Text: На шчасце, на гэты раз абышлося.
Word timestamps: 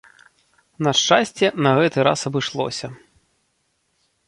На 0.87 0.93
шчасце, 0.99 1.51
на 1.67 1.75
гэты 1.81 2.07
раз 2.09 2.19
абышлося. 2.31 2.87